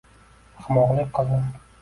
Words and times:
Ahmoqlik 0.63 1.13
qildim 1.19 1.47